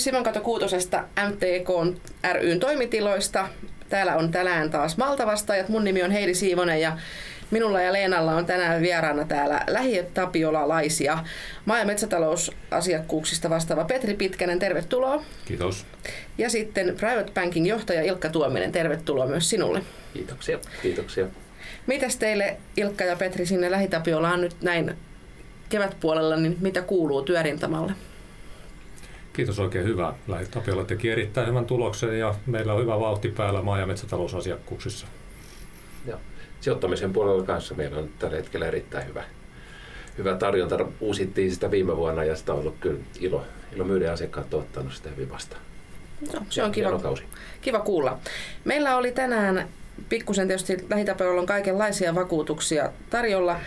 kysymys 0.00 0.24
Kato 0.24 0.40
Kuutosesta 0.40 1.04
MTK 1.28 1.98
ryn 2.32 2.60
toimitiloista. 2.60 3.48
Täällä 3.88 4.16
on 4.16 4.30
tänään 4.30 4.70
taas 4.70 4.96
Maltavastajat. 4.96 5.68
Mun 5.68 5.84
nimi 5.84 6.02
on 6.02 6.10
Heidi 6.10 6.34
Siivonen 6.34 6.80
ja 6.80 6.98
minulla 7.50 7.80
ja 7.80 7.92
Leenalla 7.92 8.34
on 8.34 8.46
tänään 8.46 8.82
vieraana 8.82 9.24
täällä 9.24 9.60
lähitapiolalaisia 9.66 11.24
maa- 11.64 11.78
ja 11.78 11.84
metsätalousasiakkuuksista 11.84 13.50
vastaava 13.50 13.84
Petri 13.84 14.14
Pitkänen. 14.14 14.58
Tervetuloa. 14.58 15.22
Kiitos. 15.44 15.86
Ja 16.38 16.50
sitten 16.50 16.96
Private 16.96 17.32
Banking 17.34 17.68
johtaja 17.68 18.02
Ilkka 18.02 18.28
Tuominen. 18.28 18.72
Tervetuloa 18.72 19.26
myös 19.26 19.50
sinulle. 19.50 19.82
Kiitoksia. 20.14 20.58
Kiitoksia. 20.82 21.26
Mitäs 21.86 22.16
teille 22.16 22.56
Ilkka 22.76 23.04
ja 23.04 23.16
Petri 23.16 23.46
sinne 23.46 23.70
lähitapiolaan 23.70 24.40
nyt 24.40 24.56
näin 24.62 24.96
kevätpuolella, 25.68 26.36
niin 26.36 26.56
mitä 26.60 26.82
kuuluu 26.82 27.22
työrintamalle? 27.22 27.92
Kiitos 29.40 29.58
oikein 29.58 29.84
hyvä. 29.84 30.14
Tapiola 30.50 30.84
teki 30.84 31.10
erittäin 31.10 31.48
hyvän 31.48 31.64
tuloksen 31.64 32.18
ja 32.18 32.34
meillä 32.46 32.74
on 32.74 32.82
hyvä 32.82 33.00
vauhti 33.00 33.28
päällä 33.28 33.62
maa- 33.62 33.78
ja 33.78 33.86
metsätalousasiakkuuksissa. 33.86 35.06
Ja 36.06 36.18
sijoittamisen 36.60 37.12
puolella 37.12 37.42
kanssa 37.42 37.74
meillä 37.74 37.98
on 37.98 38.08
tällä 38.18 38.36
hetkellä 38.36 38.66
erittäin 38.66 39.08
hyvä, 39.08 39.24
hyvä 40.18 40.36
tarjonta. 40.36 40.86
Uusittiin 41.00 41.52
sitä 41.52 41.70
viime 41.70 41.96
vuonna 41.96 42.24
ja 42.24 42.36
sitä 42.36 42.52
on 42.52 42.58
ollut 42.58 42.76
kyllä 42.80 43.00
ilo, 43.20 43.44
ilo 43.72 43.84
myydä 43.84 44.12
asiakkaat 44.12 44.54
on 44.54 44.60
ottanut 44.60 44.92
sitä 44.92 45.08
hyvin 45.10 45.30
vastaan. 45.30 45.62
No, 46.34 46.40
se 46.50 46.62
on 46.62 46.72
kiva, 46.72 47.18
kiva 47.60 47.80
kuulla. 47.80 48.18
Meillä 48.64 48.96
oli 48.96 49.12
tänään 49.12 49.68
pikkusen 50.08 50.46
tietysti 50.46 50.86
lähitapiolla 50.90 51.40
on 51.40 51.46
kaikenlaisia 51.46 52.14
vakuutuksia 52.14 52.92
tarjolla, 53.10 53.60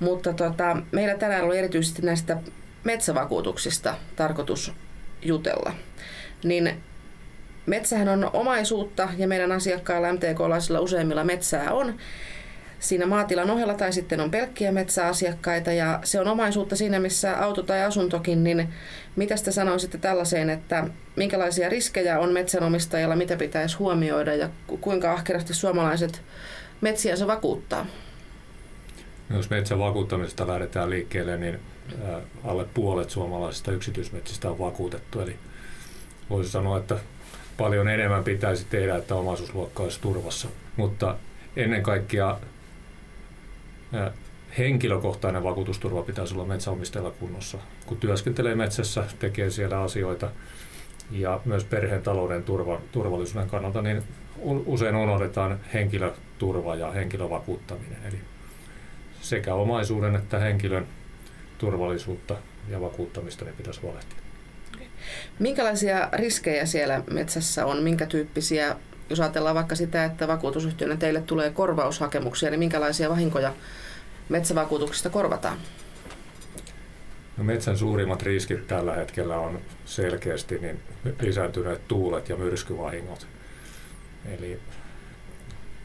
mutta 0.00 0.32
tota, 0.32 0.76
meillä 0.92 1.14
tänään 1.14 1.44
oli 1.44 1.58
erityisesti 1.58 2.02
näistä 2.02 2.36
metsävakuutuksista 2.84 3.94
tarkoitus 4.16 4.72
jutella. 5.22 5.72
Niin 6.44 6.82
metsähän 7.66 8.08
on 8.08 8.30
omaisuutta 8.32 9.08
ja 9.18 9.28
meidän 9.28 9.52
asiakkailla 9.52 10.12
MTK-laisilla 10.12 10.80
useimmilla 10.80 11.24
metsää 11.24 11.72
on 11.72 11.94
siinä 12.82 13.06
maatilan 13.06 13.50
ohella 13.50 13.74
tai 13.74 13.92
sitten 13.92 14.20
on 14.20 14.30
pelkkiä 14.30 14.72
metsäasiakkaita 14.72 15.72
ja 15.72 16.00
se 16.04 16.20
on 16.20 16.28
omaisuutta 16.28 16.76
siinä, 16.76 17.00
missä 17.00 17.38
auto 17.38 17.62
tai 17.62 17.82
asuntokin, 17.82 18.44
niin 18.44 18.68
mitä 19.16 19.34
te 19.44 19.52
sanoisitte 19.52 19.98
tällaiseen, 19.98 20.50
että 20.50 20.86
minkälaisia 21.16 21.68
riskejä 21.68 22.18
on 22.18 22.32
metsänomistajalla, 22.32 23.16
mitä 23.16 23.36
pitäisi 23.36 23.76
huomioida 23.76 24.34
ja 24.34 24.48
kuinka 24.80 25.12
ahkerasti 25.12 25.54
suomalaiset 25.54 26.22
metsiänsä 26.80 27.26
vakuuttaa? 27.26 27.86
Jos 29.36 29.50
metsän 29.50 29.78
vakuuttamisesta 29.78 30.46
lähdetään 30.46 30.90
liikkeelle, 30.90 31.36
niin 31.36 31.60
alle 32.44 32.66
puolet 32.74 33.10
suomalaisista 33.10 33.72
yksityismetsistä 33.72 34.50
on 34.50 34.58
vakuutettu. 34.58 35.20
Eli 35.20 35.36
voisi 36.30 36.50
sanoa, 36.50 36.78
että 36.78 36.96
paljon 37.56 37.88
enemmän 37.88 38.24
pitäisi 38.24 38.66
tehdä, 38.70 38.96
että 38.96 39.14
omaisuusluokka 39.14 39.82
olisi 39.82 40.00
turvassa. 40.00 40.48
Mutta 40.76 41.16
ennen 41.56 41.82
kaikkea 41.82 42.38
henkilökohtainen 44.58 45.42
vakuutusturva 45.42 46.02
pitäisi 46.02 46.34
olla 46.34 46.44
metsäomistajalla 46.44 47.10
kunnossa. 47.10 47.58
Kun 47.86 47.96
työskentelee 47.96 48.54
metsässä, 48.54 49.04
tekee 49.18 49.50
siellä 49.50 49.80
asioita 49.80 50.30
ja 51.10 51.40
myös 51.44 51.64
perheen 51.64 52.02
talouden 52.02 52.42
turva, 52.44 52.80
turvallisuuden 52.92 53.50
kannalta, 53.50 53.82
niin 53.82 54.02
usein 54.66 54.96
unohdetaan 54.96 55.60
henkilöturva 55.74 56.74
ja 56.74 56.90
henkilövakuuttaminen. 56.90 57.98
Eli 58.08 58.18
sekä 59.22 59.54
omaisuuden 59.54 60.16
että 60.16 60.38
henkilön 60.38 60.86
turvallisuutta 61.58 62.36
ja 62.68 62.80
vakuuttamista 62.80 63.44
niin 63.44 63.56
pitäisi 63.56 63.80
huolehtia. 63.80 64.18
Minkälaisia 65.38 66.08
riskejä 66.12 66.66
siellä 66.66 67.02
metsässä 67.10 67.66
on? 67.66 67.82
Minkä 67.82 68.06
tyyppisiä, 68.06 68.76
jos 69.10 69.20
ajatellaan 69.20 69.54
vaikka 69.54 69.74
sitä, 69.74 70.04
että 70.04 70.28
vakuutusyhtiönä 70.28 70.96
teille 70.96 71.20
tulee 71.20 71.50
korvaushakemuksia, 71.50 72.50
niin 72.50 72.58
minkälaisia 72.58 73.08
vahinkoja 73.08 73.52
metsävakuutuksista 74.28 75.10
korvataan? 75.10 75.58
No 77.36 77.44
metsän 77.44 77.78
suurimmat 77.78 78.22
riskit 78.22 78.66
tällä 78.66 78.94
hetkellä 78.94 79.38
on 79.38 79.60
selkeästi 79.84 80.58
niin 80.58 80.80
lisääntyneet 81.20 81.88
tuulet 81.88 82.28
ja 82.28 82.36
myrskyvahingot. 82.36 83.26
Eli 84.38 84.60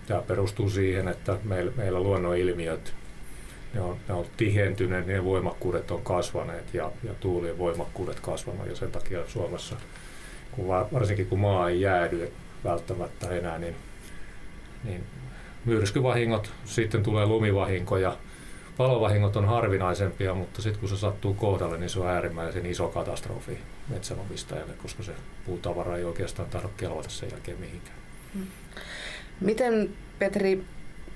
tämä 0.07 0.21
perustuu 0.21 0.69
siihen, 0.69 1.07
että 1.07 1.37
meillä, 1.43 1.71
meillä 1.75 1.99
luonnonilmiöt 1.99 2.93
ne 3.73 3.81
on, 3.81 3.97
ne 4.07 4.13
on 4.13 4.25
tihentyneet, 4.37 5.07
niin 5.07 5.25
voimakkuudet 5.25 5.91
on 5.91 6.01
kasvaneet 6.01 6.73
ja, 6.73 6.91
ja 7.03 7.13
tuulien 7.19 7.57
voimakkuudet 7.57 8.19
kasvaneet 8.19 8.69
ja 8.69 8.75
sen 8.75 8.91
takia 8.91 9.19
Suomessa, 9.27 9.75
kun 10.51 10.67
varsinkin 10.67 11.27
kun 11.27 11.39
maa 11.39 11.69
ei 11.69 11.81
jäädy 11.81 12.31
välttämättä 12.63 13.29
enää, 13.29 13.57
niin, 13.57 13.75
niin 14.83 15.03
myrskyvahingot, 15.65 16.51
sitten 16.65 17.03
tulee 17.03 17.25
lumivahinkoja, 17.25 18.17
palovahingot 18.77 19.35
on 19.35 19.45
harvinaisempia, 19.45 20.33
mutta 20.33 20.61
sitten 20.61 20.79
kun 20.79 20.89
se 20.89 20.97
sattuu 20.97 21.33
kohdalle, 21.33 21.77
niin 21.77 21.89
se 21.89 21.99
on 21.99 22.07
äärimmäisen 22.07 22.65
iso 22.65 22.87
katastrofi 22.87 23.57
metsänomistajalle, 23.87 24.73
koska 24.73 25.03
se 25.03 25.11
puutavara 25.45 25.97
ei 25.97 26.03
oikeastaan 26.03 26.49
tahdo 26.49 26.71
kelvata 26.77 27.09
sen 27.09 27.29
jälkeen 27.31 27.59
mihinkään. 27.59 27.97
Hmm. 28.33 28.47
Miten 29.41 29.89
Petri 30.19 30.63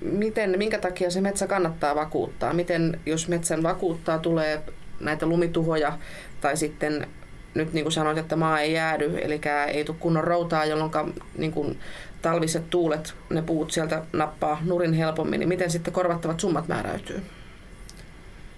miten, 0.02 0.54
minkä 0.58 0.78
takia 0.78 1.10
se 1.10 1.20
metsä 1.20 1.46
kannattaa 1.46 1.94
vakuuttaa? 1.94 2.52
Miten, 2.52 3.00
jos 3.06 3.28
metsän 3.28 3.62
vakuuttaa, 3.62 4.18
tulee 4.18 4.62
näitä 5.00 5.26
lumituhoja 5.26 5.98
tai 6.40 6.56
sitten 6.56 7.06
nyt 7.54 7.72
niin 7.72 7.84
kuin 7.84 7.92
sanoit, 7.92 8.18
että 8.18 8.36
maa 8.36 8.60
ei 8.60 8.72
jäädy, 8.72 9.18
eli 9.18 9.40
ei 9.68 9.84
tule 9.84 9.96
kunnon 10.00 10.24
routaa, 10.24 10.64
jolloin 10.64 11.14
niin 11.38 11.52
kuin 11.52 11.78
talviset 12.22 12.70
tuulet, 12.70 13.14
ne 13.30 13.42
puut 13.42 13.70
sieltä 13.70 14.02
nappaa 14.12 14.58
nurin 14.64 14.92
helpommin, 14.92 15.40
niin 15.40 15.48
miten 15.48 15.70
sitten 15.70 15.92
korvattavat 15.92 16.40
summat 16.40 16.68
määräytyy? 16.68 17.22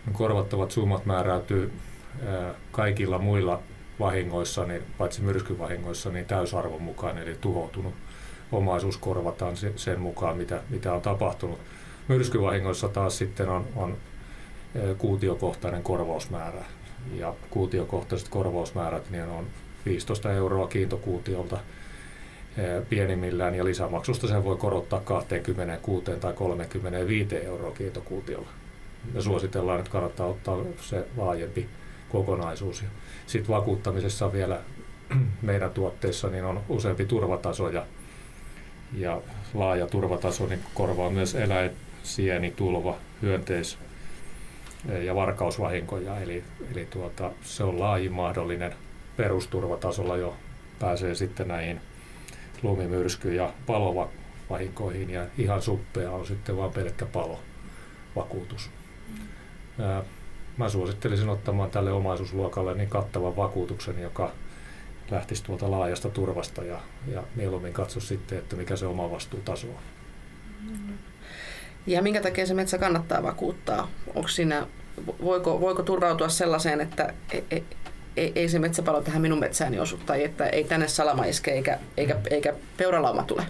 No, 0.06 0.12
korvattavat 0.12 0.71
summat 0.71 1.06
määräytyy 1.06 1.72
kaikilla 2.72 3.19
muilla 3.19 3.62
vahingoissa, 4.00 4.65
niin 4.65 4.82
paitsi 4.99 5.22
myrskyvahingoissa, 5.22 6.11
niin 6.11 6.26
täysarvon 6.26 6.82
mukaan, 6.82 7.19
eli 7.19 7.37
tuhoutunut 7.41 7.94
omaisuus 8.53 8.97
korvataan 8.97 9.56
sen 9.77 10.00
mukaan, 10.00 10.37
mitä, 10.37 10.62
mitä 10.71 10.93
on 10.93 11.03
tapahtunut. 11.03 11.60
Myrskyvahingoissa 12.09 12.88
taas 12.88 13.19
sitten 13.19 13.49
on, 13.49 13.66
on 13.77 13.97
kuutiokohtainen 14.99 15.82
korvausmäärä. 15.82 16.65
Ja 17.15 17.34
kuutiokohtaiset 17.50 18.28
korvausmäärät 18.28 19.10
niin 19.10 19.25
on 19.25 19.47
15 19.87 20.32
euroa 20.32 20.66
kiintokuutiolta 20.66 21.59
pienimmillään 22.88 23.55
ja 23.55 23.65
lisämaksusta 23.65 24.28
sen 24.28 24.44
voi 24.44 24.56
korottaa 24.56 25.00
26 25.00 26.05
tai 26.21 26.32
35 26.32 27.37
euroa 27.37 27.71
kiintokuutiolla. 27.71 28.49
Me 29.12 29.22
suositellaan, 29.22 29.78
että 29.78 29.91
kannattaa 29.91 30.26
ottaa 30.26 30.59
se 30.81 31.06
laajempi 31.16 31.69
kokonaisuus. 32.09 32.84
Sitten 33.26 33.55
vakuuttamisessa 33.55 34.32
vielä 34.32 34.61
meidän 35.43 35.71
tuotteissa 35.71 36.28
niin 36.28 36.44
on 36.44 36.61
useampi 36.69 37.05
turvataso 37.05 37.69
ja 37.69 37.87
ja 38.92 39.20
laaja 39.54 39.86
turvataso 39.86 40.46
niin 40.46 40.60
korvaa 40.74 41.10
myös 41.10 41.34
eläin, 41.34 41.70
sieni, 42.02 42.50
tulva, 42.50 42.96
hyönteis- 43.22 43.78
ja 45.04 45.14
varkausvahinkoja. 45.14 46.20
Eli, 46.20 46.44
eli 46.72 46.86
tuota, 46.86 47.30
se 47.42 47.64
on 47.64 47.80
laajin 47.80 48.12
mahdollinen 48.12 48.74
perusturvatasolla 49.16 50.16
jo 50.16 50.36
pääsee 50.78 51.14
sitten 51.14 51.48
näihin 51.48 51.80
lumimyrsky- 52.62 53.34
ja 53.34 53.52
palovahinkoihin 53.66 55.10
ja 55.10 55.26
ihan 55.38 55.62
suppea 55.62 56.10
on 56.10 56.26
sitten 56.26 56.56
vain 56.56 56.72
pelkkä 56.72 57.06
palovakuutus. 57.06 58.70
Mä 60.56 60.69
suosittelisin 60.69 61.28
ottamaan 61.28 61.70
tälle 61.70 61.92
omaisuusluokalle 61.92 62.75
niin 62.75 62.88
kattavan 62.88 63.37
vakuutuksen, 63.37 64.00
joka 64.00 64.30
lähtisi 65.10 65.44
tuolta 65.44 65.70
laajasta 65.70 66.08
turvasta 66.08 66.64
ja, 66.64 66.80
ja 67.12 67.22
mieluummin 67.34 67.72
katso 67.72 68.00
sitten, 68.00 68.38
että 68.38 68.56
mikä 68.56 68.76
se 68.76 68.86
oma 68.86 69.10
vastuutaso 69.10 69.66
on. 69.66 69.82
Ja 71.86 72.02
minkä 72.02 72.20
takia 72.20 72.46
se 72.46 72.54
metsä 72.54 72.78
kannattaa 72.78 73.22
vakuuttaa? 73.22 73.88
Onko 74.14 74.28
siinä, 74.28 74.66
voiko, 75.24 75.60
voiko 75.60 75.82
turvautua 75.82 76.28
sellaiseen, 76.28 76.80
että 76.80 77.14
ei, 77.32 77.44
ei, 77.50 77.64
e, 78.16 78.32
ei 78.34 78.48
se 78.48 78.58
metsäpalo 78.58 79.02
tähän 79.02 79.22
minun 79.22 79.38
metsääni 79.38 79.80
osu, 79.80 79.96
tai 79.96 80.24
että 80.24 80.46
ei 80.46 80.64
tänne 80.64 80.88
salama 80.88 81.24
iske 81.24 81.50
eikä, 81.50 81.78
eikä, 81.96 82.16
eikä 82.30 82.54
peuralauma 82.76 83.22
tule? 83.22 83.46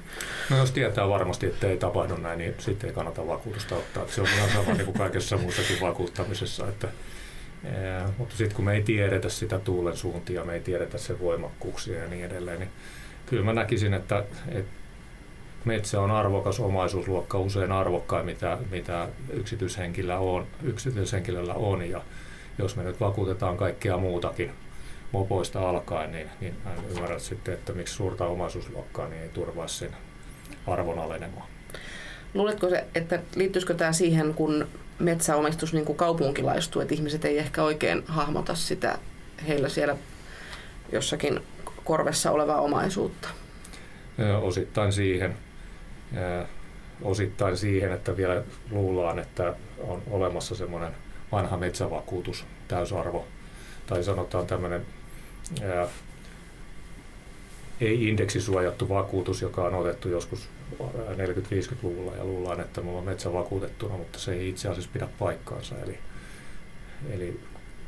No 0.50 0.58
jos 0.58 0.70
tietää 0.70 1.08
varmasti, 1.08 1.46
että 1.46 1.66
ei 1.66 1.76
tapahdu 1.76 2.16
näin, 2.16 2.38
niin 2.38 2.54
sitten 2.58 2.88
ei 2.88 2.94
kannata 2.94 3.26
vakuutusta 3.26 3.74
ottaa. 3.74 4.04
Se 4.08 4.20
on 4.20 4.26
ihan 4.36 4.50
sama 4.50 4.72
niin 4.72 4.84
kuin 4.84 4.98
kaikessa 4.98 5.36
muussakin 5.36 5.80
vakuuttamisessa, 5.80 6.68
että 6.68 6.88
Mutta 8.18 8.36
sitten 8.36 8.56
kun 8.56 8.64
me 8.64 8.74
ei 8.74 8.82
tiedetä 8.82 9.28
sitä 9.28 9.58
tuulen 9.58 9.96
suuntia, 9.96 10.44
me 10.44 10.54
ei 10.54 10.60
tiedetä 10.60 10.98
sen 10.98 11.20
voimakkuuksia 11.20 12.02
ja 12.02 12.08
niin 12.08 12.24
edelleen, 12.24 12.60
niin 12.60 12.70
kyllä 13.26 13.44
mä 13.44 13.52
näkisin, 13.52 13.94
että, 13.94 14.24
että 14.48 14.72
metsä 15.64 16.00
on 16.00 16.10
arvokas 16.10 16.60
omaisuusluokka, 16.60 17.38
usein 17.38 17.72
arvokkain, 17.72 18.26
mitä, 18.26 18.58
mitä 18.70 19.08
yksityishenkilöllä 19.32 20.18
on, 20.18 20.46
yksityishenkilöllä 20.62 21.54
on. 21.54 21.90
Ja 21.90 22.00
jos 22.58 22.76
me 22.76 22.82
nyt 22.82 23.00
vakuutetaan 23.00 23.56
kaikkea 23.56 23.98
muutakin, 23.98 24.50
mopoista 25.12 25.68
alkaen, 25.68 26.12
niin, 26.12 26.30
niin 26.40 26.54
mä 26.64 26.74
en 26.74 26.90
ymmärrä 26.90 27.18
sitten, 27.18 27.54
että 27.54 27.72
miksi 27.72 27.94
suurta 27.94 28.26
omaisuusluokkaa 28.26 29.08
niin 29.08 29.22
ei 29.22 29.28
turvaa 29.28 29.68
sen 29.68 29.96
arvon 30.66 30.98
alenemaan. 30.98 31.48
Luuletko 32.34 32.68
se, 32.68 32.84
että 32.94 33.18
liittyisikö 33.36 33.74
tämä 33.74 33.92
siihen, 33.92 34.34
kun 34.34 34.66
metsäomistus 34.98 35.72
niin 35.72 35.84
kuin 35.84 35.98
kaupunkilaistuu, 35.98 36.82
että 36.82 36.94
ihmiset 36.94 37.24
ei 37.24 37.38
ehkä 37.38 37.62
oikein 37.62 38.04
hahmota 38.06 38.54
sitä 38.54 38.98
heillä 39.48 39.68
siellä 39.68 39.96
jossakin 40.92 41.40
korvessa 41.84 42.30
olevaa 42.30 42.60
omaisuutta? 42.60 43.28
Osittain 44.42 44.92
siihen. 44.92 45.36
Osittain 47.02 47.56
siihen, 47.56 47.92
että 47.92 48.16
vielä 48.16 48.42
luullaan, 48.70 49.18
että 49.18 49.54
on 49.78 50.02
olemassa 50.10 50.54
semmoinen 50.54 50.92
vanha 51.32 51.56
metsävakuutus, 51.56 52.44
täysarvo, 52.68 53.26
tai 53.86 54.04
sanotaan 54.04 54.46
tämmöinen 54.46 54.86
ei 57.80 58.08
indeksisuojattu 58.08 58.88
vakuutus, 58.88 59.42
joka 59.42 59.64
on 59.64 59.74
otettu 59.74 60.08
joskus 60.08 60.48
40-50-luvulla 60.80 62.16
ja 62.16 62.24
luullaan, 62.24 62.60
että 62.60 62.80
mulla 62.80 62.98
on 62.98 63.04
metsä 63.04 63.32
vakuutettuna, 63.32 63.96
mutta 63.96 64.18
se 64.18 64.32
ei 64.32 64.48
itse 64.48 64.68
asiassa 64.68 64.90
pidä 64.92 65.08
paikkaansa. 65.18 65.74
Eli, 65.78 65.98
eli 67.10 67.40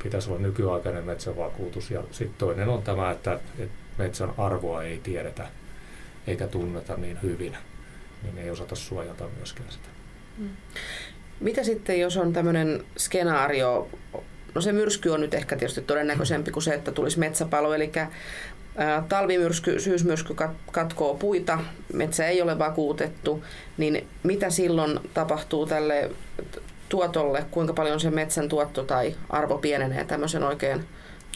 pitäisi 0.02 0.30
olla 0.30 0.40
nykyaikainen 0.40 1.04
metsävakuutus. 1.04 1.90
Ja 1.90 2.02
sitten 2.10 2.38
toinen 2.38 2.68
on 2.68 2.82
tämä, 2.82 3.10
että, 3.10 3.40
että 3.58 3.76
metsän 3.98 4.32
arvoa 4.38 4.82
ei 4.82 4.98
tiedetä 4.98 5.48
eikä 6.26 6.46
tunneta 6.46 6.96
niin 6.96 7.18
hyvin, 7.22 7.56
niin 8.22 8.38
ei 8.38 8.50
osata 8.50 8.74
suojata 8.74 9.24
myöskään 9.36 9.72
sitä. 9.72 9.88
Mm. 10.38 10.48
Mitä 11.40 11.64
sitten, 11.64 12.00
jos 12.00 12.16
on 12.16 12.32
tämmöinen 12.32 12.84
skenaario, 12.98 13.88
no 14.54 14.60
se 14.60 14.72
myrsky 14.72 15.08
on 15.08 15.20
nyt 15.20 15.34
ehkä 15.34 15.56
tietysti 15.56 15.82
todennäköisempi 15.82 16.50
kuin 16.50 16.62
se, 16.62 16.74
että 16.74 16.92
tulisi 16.92 17.18
metsäpalo, 17.18 17.74
eli 17.74 17.92
talvimyrsky, 19.08 19.80
syysmyrsky 19.80 20.34
katkoo 20.72 21.14
puita, 21.14 21.58
metsä 21.92 22.26
ei 22.26 22.42
ole 22.42 22.58
vakuutettu, 22.58 23.44
niin 23.76 24.06
mitä 24.22 24.50
silloin 24.50 25.00
tapahtuu 25.14 25.66
tälle 25.66 26.10
tuotolle, 26.88 27.44
kuinka 27.50 27.72
paljon 27.72 28.00
se 28.00 28.10
metsän 28.10 28.48
tuotto 28.48 28.84
tai 28.84 29.14
arvo 29.30 29.58
pienenee 29.58 30.04
tämmöisen 30.04 30.42
oikein 30.42 30.84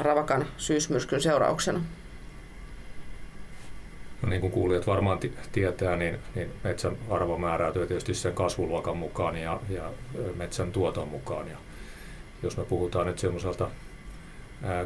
ravakan 0.00 0.46
syysmyrskyn 0.56 1.20
seurauksena? 1.20 1.81
No 4.22 4.28
niin 4.28 4.40
kuin 4.40 4.52
kuulijat 4.52 4.87
varmaan 4.87 5.19
t- 5.19 5.52
tietää, 5.52 5.96
niin, 5.96 6.19
niin 6.34 6.52
metsän 6.64 6.96
arvo 7.10 7.38
määräytyy 7.38 7.87
tietysti 7.87 8.14
sen 8.14 8.34
kasvuluokan 8.34 8.96
mukaan 8.96 9.37
ja, 9.37 9.60
ja 9.69 9.90
metsän 10.37 10.72
tuoton 10.72 11.08
mukaan. 11.08 11.48
Ja 11.48 11.56
jos 12.42 12.56
me 12.56 12.64
puhutaan 12.64 13.06
nyt 13.06 13.19
semmoiselta 13.19 13.69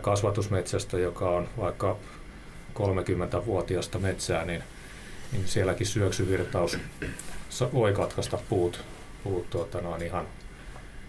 kasvatusmetsästä, 0.00 0.98
joka 0.98 1.30
on 1.30 1.48
vaikka 1.58 1.96
30-vuotiasta 2.74 3.98
metsää, 3.98 4.44
niin, 4.44 4.62
niin 5.32 5.48
sielläkin 5.48 5.86
syöksyvirtaus 5.86 6.78
voi 7.72 7.92
katkaista 7.92 8.38
puut, 8.48 8.84
puut 9.24 9.50
tuota, 9.50 9.80
noin 9.80 10.02
ihan, 10.02 10.26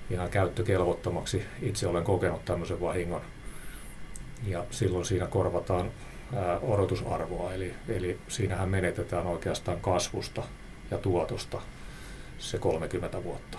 ihan 0.10 0.30
käyttökelvottomaksi. 0.30 1.44
Itse 1.62 1.88
olen 1.88 2.04
kokenut 2.04 2.46
tämmöisen 2.46 2.82
vahingon. 2.82 3.22
Ja 4.48 4.66
silloin 4.72 5.06
siinä 5.06 5.28
korvataan 5.28 5.92
ää, 6.36 6.60
odotusarvoa, 6.60 7.54
eli, 7.54 7.74
eli 7.88 8.20
siinähän 8.28 8.70
menetetään 8.70 9.28
oikeastaan 9.28 9.80
kasvusta 9.82 10.44
ja 10.92 10.98
tuotosta 10.98 11.62
se 12.38 12.58
30 12.58 13.24
vuotta. 13.24 13.58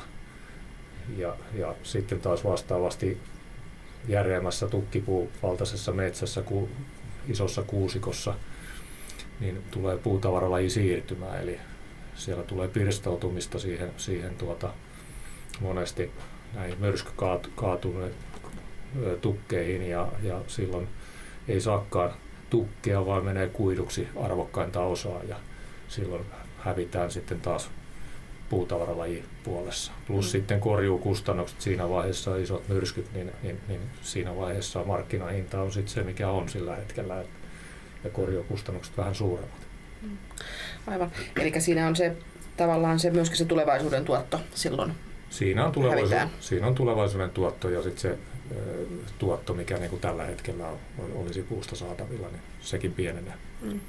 Ja, 1.16 1.36
ja 1.54 1.74
sitten 1.82 2.20
taas 2.20 2.44
vastaavasti 2.44 3.20
järeämmässä 4.08 4.68
tukkipuuvaltaisessa 4.68 5.92
metsässä, 5.92 6.42
kun 6.42 6.68
isossa 7.28 7.62
kuusikossa, 7.62 8.34
niin 9.40 9.62
tulee 9.70 9.98
puutavaralaji 9.98 10.70
siirtymään, 10.70 11.42
eli 11.42 11.60
siellä 12.14 12.42
tulee 12.42 12.68
pirstautumista 12.68 13.58
siihen, 13.58 13.90
siihen 13.96 14.34
tuota, 14.34 14.70
monesti 15.60 16.10
näihin 16.54 16.80
myrskykaatuneet 16.80 18.14
tukkeihin 19.20 19.88
ja, 19.88 20.08
ja 20.22 20.40
silloin 20.46 20.88
ei 21.48 21.60
saakaan 21.60 22.10
tukkea, 22.50 23.06
vaan 23.06 23.24
menee 23.24 23.48
kuiduksi 23.48 24.08
arvokkainta 24.16 24.80
osaa 24.80 25.22
ja 25.28 25.36
silloin 25.88 26.26
hävitään 26.58 27.10
sitten 27.10 27.40
taas 27.40 27.70
puutavaralaji 28.50 29.24
puolessa. 29.44 29.92
Plus 30.06 30.24
mm. 30.24 30.30
sitten 30.30 30.60
korjuukustannukset 30.60 31.60
siinä 31.60 31.88
vaiheessa, 31.88 32.36
isot 32.36 32.68
myrskyt, 32.68 33.12
niin, 33.14 33.32
niin, 33.42 33.60
niin 33.68 33.80
siinä 34.02 34.36
vaiheessa 34.36 34.84
markkinahinta 34.84 35.62
on 35.62 35.72
sitten 35.72 35.94
se, 35.94 36.02
mikä 36.02 36.30
on 36.30 36.48
sillä 36.48 36.76
hetkellä, 36.76 37.20
et, 37.20 37.28
ja 38.04 38.10
korjuukustannukset 38.10 38.96
vähän 38.96 39.14
suuremmat. 39.14 39.66
Mm. 40.02 40.16
Aivan. 40.86 41.10
Eli 41.40 41.60
siinä 41.60 41.86
on 41.86 41.96
se 41.96 42.16
tavallaan 42.56 42.98
se 42.98 43.10
myöskin 43.10 43.38
se 43.38 43.44
tulevaisuuden 43.44 44.04
tuotto 44.04 44.40
silloin 44.54 44.92
Siinä 45.30 45.66
on, 45.66 45.72
tulevaisuuden, 45.72 46.28
siinä 46.40 46.66
on 46.66 46.74
tulevaisuuden 46.74 47.30
tuotto 47.30 47.70
ja 47.70 47.82
sitten 47.82 48.00
se 48.00 48.18
tuotto, 49.18 49.54
mikä 49.54 49.76
niin 49.76 49.90
kuin 49.90 50.00
tällä 50.00 50.24
hetkellä 50.24 50.66
on, 50.68 50.78
olisi 51.14 51.42
puusta 51.42 51.76
saatavilla, 51.76 52.28
niin 52.28 52.42
sekin 52.60 52.92
pienenee. 52.92 53.34
Mm. 53.62 53.80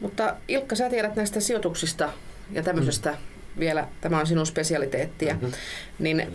Mutta 0.00 0.36
Ilkka, 0.48 0.76
sä 0.76 0.90
tiedät 0.90 1.16
näistä 1.16 1.40
sijoituksista 1.40 2.12
ja 2.52 2.62
tämmöisestä 2.62 3.10
mm 3.10 3.35
vielä, 3.58 3.88
tämä 4.00 4.20
on 4.20 4.26
sinun 4.26 4.46
spesialiteettia, 4.46 5.34
mm-hmm. 5.34 5.52
niin 5.98 6.26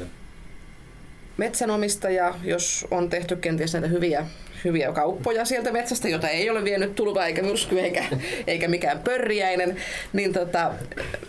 metsänomistaja, 1.37 2.35
jos 2.43 2.87
on 2.91 3.09
tehty 3.09 3.35
kenties 3.35 3.73
näitä 3.73 3.87
hyviä, 3.87 4.25
hyviä 4.63 4.91
kauppoja 4.91 5.45
sieltä 5.45 5.71
metsästä, 5.71 6.09
jota 6.09 6.29
ei 6.29 6.49
ole 6.49 6.63
vienyt 6.63 6.95
tulva 6.95 7.25
eikä 7.25 7.41
myrsky 7.41 7.79
eikä, 7.79 8.03
eikä 8.47 8.67
mikään 8.67 8.99
pörriäinen, 8.99 9.75
niin 10.13 10.33
tota, 10.33 10.73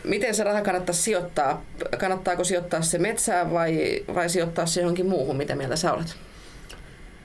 miten 0.05 0.35
se 0.35 0.45
raha 0.45 0.63
kannattaa 0.63 0.95
sijoittaa? 0.95 1.65
Kannattaako 1.99 2.45
sijoittaa 2.45 2.83
se 2.83 2.99
metsään 2.99 3.53
vai, 3.53 4.05
vai 4.15 4.29
sijoittaa 4.29 4.67
se 4.67 4.81
johonkin 4.81 5.07
muuhun? 5.07 5.37
Mitä 5.37 5.57
mieltä 5.57 5.77
sä 5.77 5.93
olet? 5.93 6.17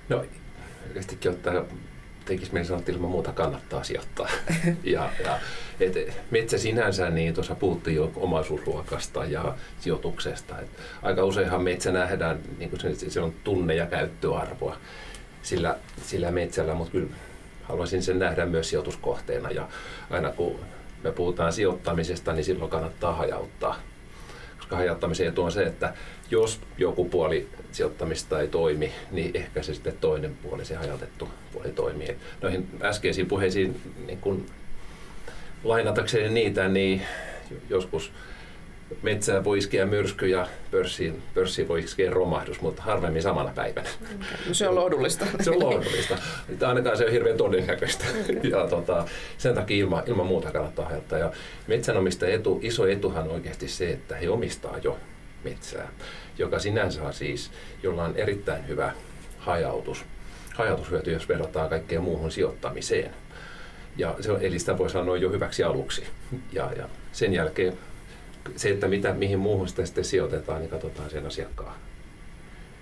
No, 0.10 0.26
yleisestikin 0.92 1.32
ottaa 1.32 1.54
tekisi 2.28 2.54
mieli 2.54 2.68
sanoa, 2.68 2.80
että 2.80 2.92
ilman 2.92 3.12
muuta 3.12 3.32
kannattaa 3.32 3.84
sijoittaa. 3.84 4.30
ja, 4.84 5.10
ja, 5.24 5.40
et, 5.80 6.22
metsä 6.32 6.58
sinänsä, 6.58 7.10
niin 7.10 7.34
tuossa 7.34 7.56
puhuttiin 7.56 7.96
jo 7.96 8.12
omaisuusluokasta 8.16 9.26
ja 9.26 9.56
sijoituksesta. 9.80 10.60
Et 10.60 10.70
aika 11.02 11.24
useinhan 11.24 11.62
metsä 11.62 11.92
nähdään, 11.92 12.40
niin 12.58 12.70
kuin 12.70 12.80
se, 12.80 13.10
se 13.10 13.22
on 13.22 13.34
tunne- 13.44 13.76
ja 13.76 13.86
käyttöarvoa 13.86 14.78
sillä, 15.42 15.78
sillä 16.02 16.32
metsällä, 16.32 16.74
mutta 16.74 16.92
kyllä 16.92 17.10
haluaisin 17.64 18.04
sen 18.04 18.20
nähdä 18.20 18.46
myös 18.46 18.70
sijoituskohteena. 18.70 19.52
Ja 19.52 19.68
aina 20.10 20.32
kun 20.32 20.60
me 21.04 21.12
puhutaan 21.12 21.54
sijoittamisesta, 21.54 22.34
niin 22.34 22.46
silloin 22.46 22.72
kannattaa 22.72 23.16
hajauttaa. 23.16 23.80
Hajauttamisen 24.72 25.28
etu 25.28 25.44
on 25.44 25.52
se, 25.52 25.64
että 25.64 25.94
jos 26.32 26.62
joku 26.78 27.06
puoli 27.06 27.50
sijoittamista 27.72 28.42
ei 28.42 28.48
toimi, 28.48 28.92
niin 29.12 29.32
ehkä 29.34 29.64
se 29.64 29.74
sitten 29.74 29.98
toinen 30.02 30.36
puoli, 30.44 30.66
se 30.66 30.76
hajautettu 30.76 31.30
puoli 31.54 31.70
toimii. 31.70 32.16
Noihin 32.42 32.68
äskeisiin 32.82 33.28
puheisiin 33.28 33.82
niin 34.06 34.18
kun 34.18 34.46
lainatakseni 35.64 36.30
niitä, 36.30 36.68
niin 36.68 37.02
joskus 37.70 38.12
metsää 39.02 39.44
voi 39.44 39.58
iskeä 39.58 39.86
myrsky 39.86 40.28
ja 40.28 40.48
pörssiin, 40.72 41.24
pörssiin 41.34 41.68
voi 41.68 41.80
iskeä 41.80 42.12
romahdus, 42.12 42.62
mutta 42.62 42.82
harvemmin 42.82 43.22
samana 43.22 43.52
päivänä. 43.56 43.90
No 44.48 44.54
se 44.54 44.70
on 44.70 44.76
lohdullista. 44.76 45.26
se 45.42 45.52
on 45.52 45.60
lohdullista. 45.60 46.18
Ainakaan 46.68 46.98
se 46.98 47.06
on 47.06 47.12
hirveän 47.12 47.38
todennäköistä. 47.38 48.06
Okay. 48.22 48.50
Ja 48.52 48.68
tota, 48.68 49.06
sen 49.38 49.56
takia 49.56 49.78
ilman, 49.78 50.04
ilman 50.08 50.28
muuta 50.28 50.52
kannattaa 50.52 50.86
hajottaa. 50.86 51.20
Ja 51.20 51.32
metsänomista 51.68 52.28
etu, 52.28 52.60
iso 52.64 52.88
etuhan 52.88 53.24
on 53.24 53.32
oikeasti 53.34 53.68
se, 53.68 53.90
että 53.90 54.16
he 54.16 54.30
omistaa 54.30 54.78
jo 54.84 54.98
metsää, 55.44 55.88
joka 56.38 56.60
sinänsä 56.60 57.04
on 57.04 57.14
siis, 57.14 57.52
jolla 57.84 58.04
on 58.04 58.16
erittäin 58.16 58.68
hyvä 58.68 58.94
hajautus, 59.38 60.06
hajautushyöty, 60.54 61.12
jos 61.12 61.30
verrataan 61.30 61.70
kaikkeen 61.70 62.04
muuhun 62.04 62.32
sijoittamiseen. 62.32 63.12
Ja 63.98 64.16
se, 64.20 64.32
eli 64.42 64.60
sitä 64.60 64.78
voi 64.78 64.90
sanoa 64.90 65.18
jo 65.18 65.30
hyväksi 65.30 65.64
aluksi. 65.64 66.04
Ja, 66.54 66.72
ja 66.78 66.90
sen 67.12 67.34
jälkeen 67.34 67.78
se, 68.56 68.70
että 68.70 68.88
mitä, 68.88 69.14
mihin 69.14 69.40
muuhun 69.40 69.68
sitä 69.68 69.86
sitten 69.86 70.06
sijoitetaan, 70.06 70.60
niin 70.60 70.70
katsotaan 70.70 71.10
sen 71.10 71.26
asiakkaan 71.26 71.76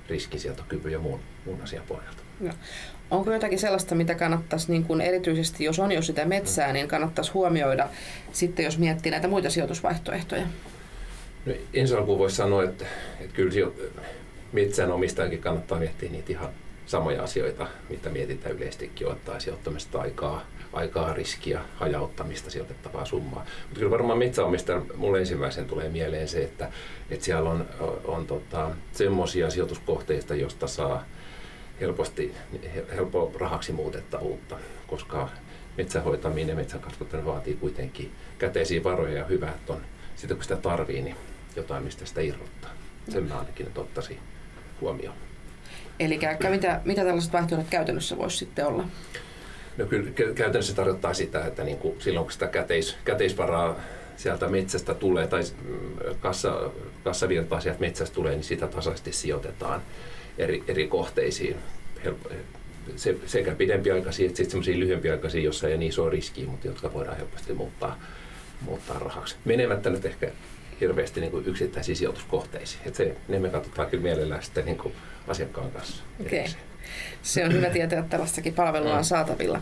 riskisietokyvyn 0.10 0.92
ja 0.92 1.00
muun, 1.00 1.20
muun 1.46 1.62
asian 1.62 1.84
pohjalta. 1.88 2.22
No. 2.40 2.54
Onko 3.12 3.34
jotakin 3.34 3.60
sellaista, 3.60 3.96
mitä 3.96 4.16
kannattaisi, 4.16 4.72
niin 4.72 4.84
kuin 4.84 5.02
erityisesti 5.02 5.64
jos 5.64 5.80
on 5.80 5.92
jo 5.92 6.02
sitä 6.02 6.26
metsää, 6.26 6.74
niin 6.74 6.88
kannattaisi 6.88 7.32
huomioida 7.32 7.90
sitten, 8.32 8.66
jos 8.66 8.78
miettii 8.78 9.12
näitä 9.12 9.28
muita 9.28 9.50
sijoitusvaihtoehtoja? 9.50 10.46
No, 11.46 11.54
ensi 11.74 11.96
alkuun 11.96 12.20
voisi 12.20 12.36
sanoa, 12.36 12.64
että, 12.64 12.86
että 13.20 13.36
kyllä 13.36 13.72
metsänomistajankin 14.52 15.42
kannattaa 15.42 15.80
miettiä 15.80 16.10
niitä 16.12 16.32
ihan 16.32 16.50
samoja 16.86 17.24
asioita, 17.24 17.68
mitä 17.90 18.10
mietitään 18.10 18.56
yleistikin, 18.56 19.08
ottaa 19.08 19.40
sijoittamista 19.40 20.02
aikaa, 20.02 20.46
aikaa, 20.74 21.14
riskiä, 21.14 21.62
hajauttamista, 21.76 22.50
sijoitettavaa 22.50 23.06
summaa. 23.06 23.46
Mutta 23.64 23.80
kyllä 23.80 23.92
varmaan 23.92 24.20
metsäomistajan 24.20 24.86
mulle 24.96 25.20
ensimmäisen 25.20 25.66
tulee 25.66 25.90
mieleen 25.90 26.28
se, 26.28 26.44
että, 26.44 26.72
että 27.10 27.26
siellä 27.26 27.50
on, 27.50 27.66
on 28.06 28.28
tota, 28.28 28.70
semmoisia 28.92 29.50
sijoituskohteita, 29.50 30.36
joista 30.36 30.68
saa 30.68 31.06
helposti, 31.82 32.34
helppo 32.96 33.32
rahaksi 33.40 33.72
muutettavuutta, 33.72 34.58
koska 34.88 35.30
metsähoitaminen 35.78 36.50
ja 36.50 36.56
metsän 36.56 36.80
kasvattaminen 36.80 37.34
vaatii 37.34 37.54
kuitenkin 37.54 38.12
käteisiä 38.38 38.84
varoja 38.84 39.18
ja 39.18 39.26
hyvä, 39.26 39.50
että 39.50 39.74
on 39.74 39.82
sitten 40.16 40.38
kun 40.38 40.44
sitä 40.44 40.56
tarvii, 40.56 41.02
niin 41.02 41.16
jotain, 41.56 41.84
mistä 41.84 42.06
sitä 42.06 42.22
irrottaa. 42.22 42.70
Sen 43.10 43.24
mä 43.24 43.40
ainakin 43.40 43.68
ottaisin 43.78 44.20
huomioon. 44.82 45.25
Eli 46.00 46.20
mitä, 46.50 46.82
mitä 46.86 47.04
tällaiset 47.04 47.34
vaihtoehdot 47.34 47.70
käytännössä 47.70 48.18
voisi 48.18 48.38
sitten 48.38 48.68
olla? 48.68 48.86
No 49.78 49.86
kyllä 49.86 50.12
käytännössä 50.36 50.76
tarkoittaa 50.76 51.14
sitä, 51.14 51.46
että 51.46 51.64
niin 51.64 51.78
kuin 51.78 52.02
silloin 52.02 52.26
kun 52.26 52.32
sitä 52.32 52.48
käteis, 52.48 52.98
käteisvaraa 53.06 53.80
sieltä 54.18 54.48
metsästä 54.48 54.94
tulee 54.94 55.28
tai 55.28 55.42
mm, 55.64 56.16
kassa, 56.20 56.72
kassavirtaa 57.04 57.60
sieltä 57.62 57.80
metsästä 57.80 58.16
tulee, 58.16 58.32
niin 58.32 58.44
sitä 58.44 58.68
tasaisesti 58.68 59.12
sijoitetaan 59.12 59.82
eri, 60.38 60.64
eri 60.68 60.88
kohteisiin. 60.88 61.56
Se, 62.96 63.16
sekä 63.26 63.56
pidempiaikaisia 63.56 64.26
että 64.26 64.44
semmoisia 64.44 64.80
lyhyempiaikaisia, 64.80 65.42
joissa 65.42 65.68
ei 65.68 65.78
niin 65.78 65.90
iso 65.90 66.10
riski, 66.10 66.46
mutta 66.46 66.68
jotka 66.68 66.94
voidaan 66.94 67.18
helposti 67.18 67.54
muuttaa, 67.54 68.00
muuttaa 68.62 69.00
rahaksi. 69.00 69.36
Menemättä 69.46 69.90
nyt 69.90 70.06
ehkä 70.06 70.32
hirveästi 70.82 71.22
niin 71.22 71.32
kuin 71.32 71.46
yksittäisiin 71.46 71.96
sijoituskohteisiin. 71.96 72.82
Et 72.86 72.96
se, 72.96 73.18
ne 73.28 73.40
me 73.40 73.50
katsotaan 73.50 73.90
kyllä 73.90 74.04
mielellään 74.04 74.44
sitten 74.44 74.66
niin 74.66 74.78
kuin 74.78 74.94
asiakkaan 75.28 75.72
kanssa. 75.72 76.04
Okay. 76.26 76.46
Se 77.22 77.46
on 77.46 77.54
hyvä 77.54 77.70
tietää, 77.70 78.00
että 78.00 78.10
tällaistakin 78.10 78.54
palvelua 78.54 78.94
on 78.94 79.00
mm. 79.00 79.04
saatavilla. 79.04 79.62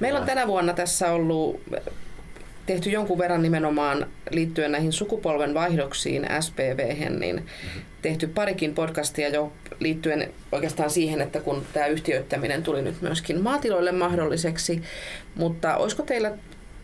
Meillä 0.00 0.20
on 0.20 0.26
tänä 0.26 0.46
vuonna 0.46 0.72
tässä 0.72 1.12
ollut 1.12 1.60
tehty 2.66 2.90
jonkun 2.90 3.18
verran 3.18 3.42
nimenomaan 3.42 4.06
liittyen 4.30 4.72
näihin 4.72 4.92
sukupolven 4.92 5.54
vaihdoksiin 5.54 6.26
SPV, 6.40 7.10
niin 7.10 7.46
tehty 8.02 8.26
parikin 8.26 8.74
podcastia 8.74 9.28
jo 9.28 9.52
liittyen 9.80 10.30
oikeastaan 10.52 10.90
siihen, 10.90 11.20
että 11.20 11.40
kun 11.40 11.66
tämä 11.72 11.86
yhtiöittäminen 11.86 12.62
tuli 12.62 12.82
nyt 12.82 13.02
myöskin 13.02 13.42
maatiloille 13.42 13.92
mahdolliseksi, 13.92 14.82
mutta 15.34 15.76
olisiko 15.76 16.02
teillä 16.02 16.32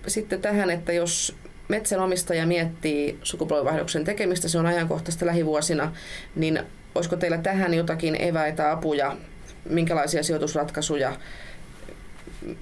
sitten 0.06 0.42
tähän, 0.42 0.70
että 0.70 0.92
jos 0.92 1.36
metsänomistaja 1.68 2.46
miettii 2.46 3.18
sukupolvenvaihdoksen 3.22 4.04
tekemistä, 4.04 4.48
se 4.48 4.58
on 4.58 4.66
ajankohtaista 4.66 5.26
lähivuosina, 5.26 5.92
niin 6.36 6.60
olisiko 6.94 7.16
teillä 7.16 7.38
tähän 7.38 7.74
jotakin 7.74 8.22
eväitä, 8.22 8.72
apuja, 8.72 9.16
minkälaisia 9.64 10.22
sijoitusratkaisuja 10.22 11.12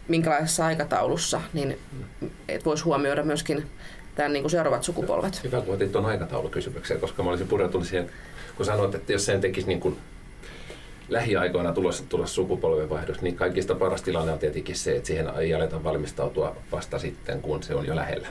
minkälaisessa 0.08 0.66
aikataulussa, 0.66 1.40
niin 1.52 1.78
et 2.48 2.64
voisi 2.64 2.84
huomioida 2.84 3.22
myöskin 3.22 3.66
tämän 4.14 4.32
niin 4.32 4.42
kuin 4.42 4.50
seuraavat 4.50 4.84
sukupolvet. 4.84 5.44
Hyvä, 5.44 5.60
kun 5.60 5.74
otit 5.74 5.92
tuon 5.92 6.06
aikataulukysymyksen, 6.06 7.00
koska 7.00 7.22
mä 7.22 7.30
olisin 7.30 7.48
pureutunut 7.48 7.86
siihen, 7.86 8.10
kun 8.56 8.66
sanoit, 8.66 8.94
että 8.94 9.12
jos 9.12 9.26
sen 9.26 9.40
tekisi 9.40 9.66
niin 9.66 9.80
kuin 9.80 9.98
lähiaikoina 11.08 11.72
tulossa, 11.72 12.04
tulossa 12.08 12.34
sukupolvenvaihdos, 12.34 13.22
niin 13.22 13.36
kaikista 13.36 13.74
paras 13.74 14.02
tilanne 14.02 14.32
on 14.32 14.38
tietenkin 14.38 14.76
se, 14.76 14.96
että 14.96 15.06
siihen 15.06 15.30
ei 15.38 15.54
aleta 15.54 15.84
valmistautua 15.84 16.56
vasta 16.72 16.98
sitten, 16.98 17.42
kun 17.42 17.62
se 17.62 17.74
on 17.74 17.86
jo 17.86 17.96
lähellä. 17.96 18.28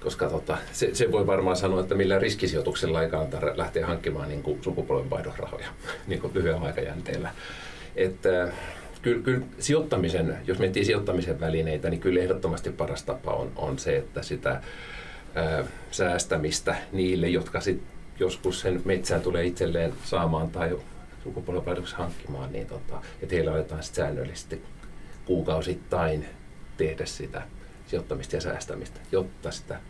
Koska 0.00 0.30
tota, 0.30 0.58
se, 0.72 0.94
se, 0.94 1.12
voi 1.12 1.26
varmaan 1.26 1.56
sanoa, 1.56 1.80
että 1.80 1.94
millä 1.94 2.18
riskisijoituksella 2.18 3.02
ei 3.02 3.10
kannata 3.10 3.38
lähteä 3.56 3.86
hankkimaan 3.86 4.28
niin 4.28 4.42
kuin 4.42 4.62
sukupolvenvaihdosrahoja 4.62 5.68
niin 6.06 6.20
kuin 6.20 6.34
lyhyellä 6.34 6.66
aikajänteellä. 6.66 7.30
Että, 7.96 8.48
kyllä, 9.02 9.22
kyllä 9.22 9.46
sijoittamisen, 9.58 10.36
jos 10.46 10.58
miettii 10.58 10.84
sijoittamisen 10.84 11.40
välineitä, 11.40 11.90
niin 11.90 12.00
kyllä 12.00 12.20
ehdottomasti 12.20 12.70
paras 12.70 13.02
tapa 13.02 13.32
on, 13.32 13.52
on 13.56 13.78
se, 13.78 13.96
että 13.96 14.22
sitä 14.22 14.60
ää, 15.34 15.64
säästämistä 15.90 16.76
niille, 16.92 17.28
jotka 17.28 17.60
sit 17.60 17.82
joskus 18.18 18.60
sen 18.60 18.82
metsään 18.84 19.22
tulee 19.22 19.44
itselleen 19.44 19.92
saamaan 20.04 20.50
tai 20.50 20.78
sukupolvenvaihdoksi 21.24 21.94
hankkimaan, 21.96 22.52
niin 22.52 22.66
tota, 22.66 23.02
että 23.22 23.34
heillä 23.34 23.52
aletaan 23.52 23.82
sit 23.82 23.94
säännöllisesti 23.94 24.62
kuukausittain 25.24 26.26
tehdä 26.76 27.06
sitä 27.06 27.42
sijoittamista 27.86 28.36
ja 28.36 28.40
säästämistä, 28.40 29.00
jotta 29.12 29.50
sitä 29.50 29.80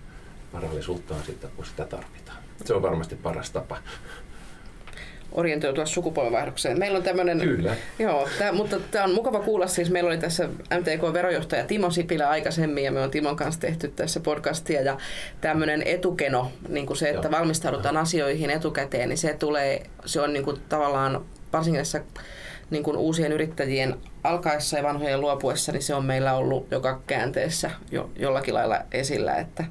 varallisuutta 0.52 1.14
on 1.14 1.22
sitten, 1.22 1.50
kun 1.56 1.66
sitä 1.66 1.84
tarvitaan. 1.84 2.38
Se 2.64 2.74
on 2.74 2.82
varmasti 2.82 3.16
paras 3.16 3.50
tapa 3.50 3.78
orientoitua 5.32 5.86
sukupolvenvaihdokseen. 5.86 6.78
Meillä 6.78 6.96
on 6.96 7.02
tämmöinen... 7.02 7.38
Kyllä. 7.38 7.76
Joo, 7.98 8.28
tää, 8.38 8.52
mutta 8.52 8.76
tämä 8.90 9.04
on 9.04 9.14
mukava 9.14 9.40
kuulla. 9.40 9.66
Siis 9.66 9.90
meillä 9.90 10.08
oli 10.08 10.18
tässä 10.18 10.48
MTK-verojohtaja 10.80 11.64
Timo 11.64 11.90
Sipilä 11.90 12.28
aikaisemmin 12.28 12.84
ja 12.84 12.92
me 12.92 13.00
on 13.00 13.10
Timon 13.10 13.36
kanssa 13.36 13.60
tehty 13.60 13.88
tässä 13.88 14.20
podcastia 14.20 14.82
ja 14.82 14.96
tämmöinen 15.40 15.82
etukeno, 15.86 16.52
niin 16.68 16.86
kuin 16.86 16.96
se, 16.96 17.08
että 17.10 17.28
Joo. 17.28 17.38
valmistaudutaan 17.38 17.94
Joo. 17.94 18.02
asioihin 18.02 18.50
etukäteen, 18.50 19.08
niin 19.08 19.18
se 19.18 19.34
tulee, 19.34 19.82
se 20.04 20.20
on 20.20 20.32
niin 20.32 20.44
kuin 20.44 20.56
tavallaan 20.68 21.24
varsinkin 21.52 21.80
tässä 21.80 22.00
niin 22.70 22.82
kuin 22.82 22.96
uusien 22.96 23.32
yrittäjien 23.32 23.96
alkaessa 24.24 24.76
ja 24.76 24.82
vanhojen 24.82 25.20
luopuessa, 25.20 25.72
niin 25.72 25.82
se 25.82 25.94
on 25.94 26.04
meillä 26.04 26.34
ollut 26.34 26.66
joka 26.70 27.00
käänteessä 27.06 27.70
jo, 27.90 28.10
jollakin 28.16 28.54
lailla 28.54 28.78
esillä, 28.92 29.34
että 29.34 29.64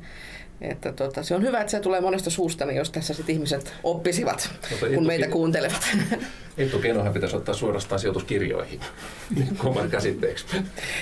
että 0.62 0.94
tota, 0.94 1.24
se 1.24 1.36
on 1.36 1.44
hyvä, 1.44 1.60
että 1.60 1.72
se 1.72 1.80
tulee 1.80 2.02
monesta 2.02 2.30
suusta, 2.30 2.66
niin 2.66 2.78
jos 2.78 2.90
tässä 2.90 3.14
sit 3.14 3.30
ihmiset 3.30 3.74
oppisivat, 3.84 4.50
Mutta 4.72 4.88
kun 4.96 5.08
meitä 5.08 5.28
kuuntelevat. 5.28 5.90
Etukenohan 6.58 7.14
pitäisi 7.14 7.36
ottaa 7.36 7.56
suorastaan 7.56 8.00
sijoituskirjoihin 8.00 8.80
oman 9.64 9.90
käsitteeksi. 9.90 10.46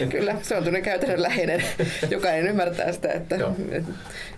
Kyllä, 0.09 0.35
se 0.41 0.55
on 0.55 0.63
tämmöinen 0.63 0.83
käytännönläheinen. 0.83 1.63
Jokainen 2.09 2.47
ymmärtää 2.47 2.91
sitä, 2.91 3.09
että, 3.09 3.35
että, 3.71 3.91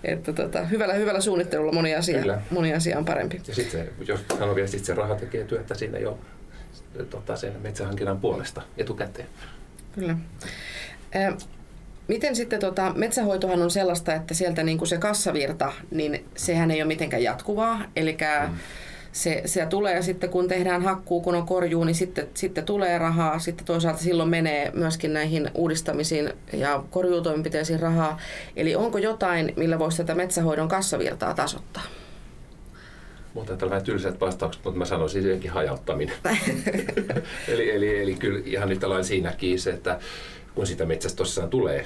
että 0.03 0.33
tota, 0.33 0.65
hyvällä, 0.65 0.93
hyvällä 0.93 1.21
suunnittelulla 1.21 1.71
moni 1.71 1.95
asia, 1.95 2.41
moni 2.51 2.73
asia 2.73 2.97
on 2.97 3.05
parempi. 3.05 3.41
Ja 3.47 3.55
sitten 3.55 3.89
jos 4.07 4.19
sanoo 4.39 4.55
vielä, 4.55 4.69
että 4.73 4.85
se 4.85 4.93
raha 4.93 5.15
tekee 5.15 5.43
työtä 5.43 5.75
sinne 5.75 5.99
jo 5.99 6.19
tota, 7.09 7.35
sen 7.35 7.53
metsähankinnan 7.61 8.19
puolesta 8.19 8.61
etukäteen. 8.77 9.27
Kyllä. 9.95 10.17
Miten 12.09 12.35
sitten 12.35 12.59
tota, 12.59 12.93
metsähoitohan 12.95 13.61
on 13.61 13.71
sellaista, 13.71 14.13
että 14.13 14.33
sieltä 14.33 14.63
niin 14.63 14.77
kuin 14.77 14.87
se 14.87 14.97
kassavirta, 14.97 15.71
niin 15.91 16.25
sehän 16.37 16.71
ei 16.71 16.81
ole 16.81 16.87
mitenkään 16.87 17.23
jatkuvaa. 17.23 17.81
Eli 17.95 18.17
mm. 18.47 18.57
se, 19.11 19.41
se 19.45 19.65
tulee 19.65 19.95
ja 19.95 20.01
sitten 20.03 20.29
kun 20.29 20.47
tehdään 20.47 20.81
hakkuu, 20.81 21.21
kun 21.21 21.35
on 21.35 21.45
korjuu, 21.45 21.83
niin 21.83 21.95
sitten, 21.95 22.27
sitten 22.33 22.65
tulee 22.65 22.97
rahaa. 22.97 23.39
Sitten 23.39 23.65
toisaalta 23.65 24.01
silloin 24.01 24.29
menee 24.29 24.71
myöskin 24.73 25.13
näihin 25.13 25.51
uudistamisiin 25.53 26.33
ja 26.53 26.83
korjuutoimenpiteisiin 26.89 27.79
rahaa. 27.79 28.19
Eli 28.55 28.75
onko 28.75 28.97
jotain, 28.97 29.53
millä 29.55 29.79
voisi 29.79 29.97
tätä 29.97 30.15
metsähoidon 30.15 30.67
kassavirtaa 30.67 31.33
tasoittaa? 31.33 31.83
Mutta 33.33 33.65
on 33.65 33.69
vähän 33.69 33.83
tylsät 33.83 34.21
vastaukset, 34.21 34.63
mutta 34.63 34.77
mä 34.77 34.85
sanoisin 34.85 35.23
senkin 35.23 35.51
hajauttaminen. 35.51 36.15
eli, 37.47 37.71
eli, 37.71 38.01
eli 38.01 38.15
kyllä 38.15 38.41
ihan 38.45 38.71
yhtä 38.71 38.89
lailla 38.89 39.03
siinäkin 39.03 39.59
se, 39.59 39.69
että 39.69 39.99
kun 40.59 40.67
sitä 40.67 40.85
metsästä 40.85 41.17
tosissaan 41.17 41.49
tulee 41.49 41.85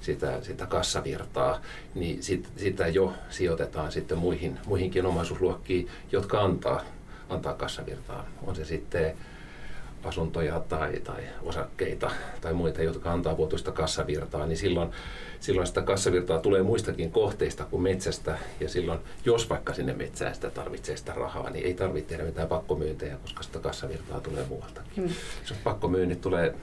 sitä, 0.00 0.42
sitä 0.42 0.66
kassavirtaa, 0.66 1.60
niin 1.94 2.22
sit, 2.22 2.48
sitä 2.56 2.88
jo 2.88 3.12
sijoitetaan 3.30 3.92
sitten 3.92 4.18
muihin, 4.18 4.58
muihinkin 4.66 5.06
omaisuusluokkiin, 5.06 5.88
jotka 6.12 6.40
antaa, 6.40 6.82
antaa 7.28 7.54
kassavirtaa. 7.54 8.26
On 8.46 8.56
se 8.56 8.64
sitten 8.64 9.16
asuntoja 10.04 10.60
tai, 10.60 11.00
tai 11.00 11.22
osakkeita 11.42 12.10
tai 12.40 12.52
muita, 12.52 12.82
jotka 12.82 13.12
antaa 13.12 13.36
vuotuista 13.36 13.72
kassavirtaa, 13.72 14.46
niin 14.46 14.58
silloin, 14.58 14.90
silloin 15.40 15.66
sitä 15.66 15.82
kassavirtaa 15.82 16.38
tulee 16.38 16.62
muistakin 16.62 17.12
kohteista 17.12 17.64
kuin 17.64 17.82
metsästä. 17.82 18.38
Ja 18.60 18.68
silloin, 18.68 19.00
jos 19.24 19.50
vaikka 19.50 19.74
sinne 19.74 19.92
metsään 19.92 20.34
sitä 20.34 20.50
tarvitsee 20.50 20.96
sitä 20.96 21.12
rahaa, 21.12 21.50
niin 21.50 21.66
ei 21.66 21.74
tarvitse 21.74 22.08
tehdä 22.08 22.24
mitään 22.24 22.48
pakkomyyntejä, 22.48 23.16
koska 23.22 23.42
sitä 23.42 23.58
kassavirtaa 23.58 24.20
tulee 24.20 24.44
muualtakin. 24.48 24.92
Hmm. 24.96 25.14
Jos 25.50 25.58
pakkomyynnit 25.64 26.20
tulee 26.20 26.54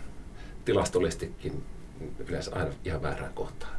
tilastollisestikin 0.66 1.64
yleensä 2.28 2.52
aina 2.56 2.72
ihan 2.86 3.04
väärään 3.04 3.34
kohtaan. 3.34 3.74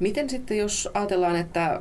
Miten 0.00 0.30
sitten, 0.30 0.58
jos 0.58 0.88
ajatellaan, 0.94 1.36
että 1.36 1.80